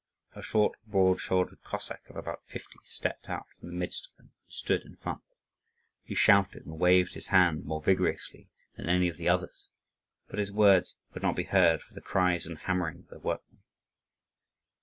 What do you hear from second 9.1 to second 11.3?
the others; but his words could